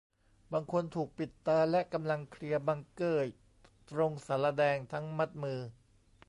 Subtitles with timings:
[0.53, 3.31] บางคนถูกปิดตา และกำลังเคลียร์บังเกอร์
[3.89, 5.59] ตรงศาลาแดง ทั้งมัดมือ